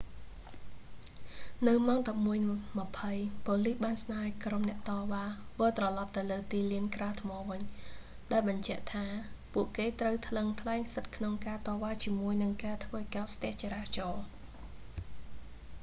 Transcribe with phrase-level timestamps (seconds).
[1.67, 5.25] នៅម៉ោង 11:20 ប៉ូលីសបានស្នើឲ្យក្រុមអ្នកតវ៉ា
[5.59, 7.61] វិលត្រឡប់ទៅលើទីលានក្រាលថ្មវិញ
[8.31, 9.05] ដោយបញ្ជាក់ថា
[9.53, 14.23] ពួកគេត្រូវថ្លឹងថ្លែងសិទ្ធិក្នុងការតវ៉ាជាមួយនឹងការធ្វើឲ្យកកស្ទះចរាចរណ៍